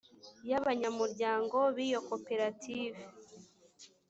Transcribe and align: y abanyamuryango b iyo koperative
y 0.49 0.53
abanyamuryango 0.59 1.57
b 1.75 1.77
iyo 1.87 1.99
koperative 2.09 3.01